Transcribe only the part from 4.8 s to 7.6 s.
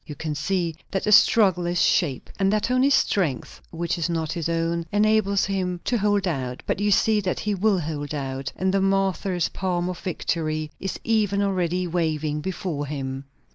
enables him to hold out; but you see that he